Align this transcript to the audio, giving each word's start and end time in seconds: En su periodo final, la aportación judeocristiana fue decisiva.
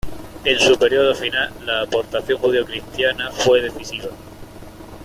En 0.43 0.59
su 0.59 0.79
periodo 0.79 1.13
final, 1.13 1.53
la 1.63 1.81
aportación 1.83 2.39
judeocristiana 2.39 3.29
fue 3.29 3.61
decisiva. 3.61 4.07